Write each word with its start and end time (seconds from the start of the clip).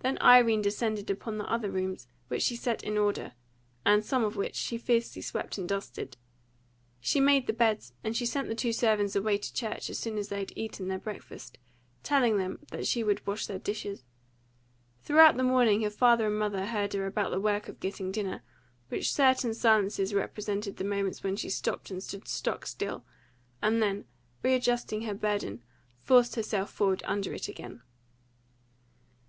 Then 0.00 0.18
Irene 0.20 0.62
descended 0.62 1.10
upon 1.10 1.38
the 1.38 1.44
other 1.48 1.70
rooms, 1.70 2.08
which 2.26 2.42
she 2.42 2.56
set 2.56 2.82
in 2.82 2.98
order, 2.98 3.34
and 3.86 4.04
some 4.04 4.24
of 4.24 4.34
which 4.34 4.56
she 4.56 4.76
fiercely 4.78 5.22
swept 5.22 5.58
and 5.58 5.68
dusted. 5.68 6.16
She 7.00 7.20
made 7.20 7.46
the 7.46 7.52
beds; 7.52 7.92
and 8.02 8.16
she 8.16 8.26
sent 8.26 8.48
the 8.48 8.56
two 8.56 8.72
servants 8.72 9.14
away 9.14 9.38
to 9.38 9.54
church 9.54 9.88
as 9.90 9.96
soon 9.96 10.18
as 10.18 10.26
they 10.28 10.40
had 10.40 10.52
eaten 10.56 10.88
their 10.88 10.98
breakfast, 10.98 11.56
telling 12.02 12.36
them 12.36 12.66
that 12.72 12.88
she 12.88 13.04
would 13.04 13.24
wash 13.28 13.46
their 13.46 13.60
dishes. 13.60 14.02
Throughout 15.04 15.36
the 15.36 15.44
morning 15.44 15.82
her 15.82 15.90
father 15.90 16.26
and 16.26 16.36
mother 16.36 16.66
heard 16.66 16.92
her 16.94 17.06
about 17.06 17.30
the 17.30 17.38
work 17.38 17.68
of 17.68 17.78
getting 17.78 18.10
dinner, 18.10 18.42
with 18.90 19.06
certain 19.06 19.54
silences 19.54 20.12
which 20.12 20.18
represented 20.18 20.78
the 20.78 20.82
moments 20.84 21.22
when 21.22 21.36
she 21.36 21.48
stopped 21.48 21.92
and 21.92 22.02
stood 22.02 22.26
stock 22.26 22.66
still, 22.66 23.04
and 23.62 23.80
then, 23.80 24.04
readjusting 24.42 25.02
her 25.02 25.14
burden, 25.14 25.62
forced 26.02 26.34
herself 26.34 26.72
forward 26.72 27.04
under 27.06 27.32
it 27.32 27.46
again. 27.46 27.82